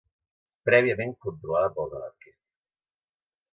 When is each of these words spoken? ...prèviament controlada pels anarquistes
...prèviament 0.69 1.13
controlada 1.27 1.71
pels 1.77 1.95
anarquistes 2.01 2.51